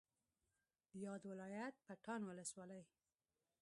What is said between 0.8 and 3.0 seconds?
د یاد ولایت پټان ولسوالۍ